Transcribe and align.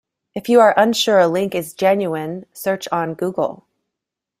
If 0.33 0.49
you 0.49 0.59
are 0.61 0.73
unsure 0.77 1.19
a 1.19 1.27
link 1.27 1.53
is 1.53 1.75
genuine, 1.75 2.47
search 2.53 2.87
on 2.91 3.13
Google. 3.13 3.65